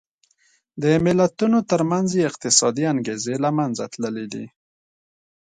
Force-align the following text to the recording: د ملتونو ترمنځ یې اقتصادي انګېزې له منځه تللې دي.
د 0.81 0.83
ملتونو 1.05 1.57
ترمنځ 1.71 2.09
یې 2.17 2.27
اقتصادي 2.29 2.83
انګېزې 2.93 3.35
له 3.43 3.49
منځه 3.57 3.83
تللې 3.93 4.25
دي. 4.33 4.45